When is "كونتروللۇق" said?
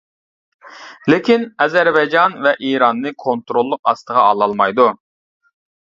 3.27-3.93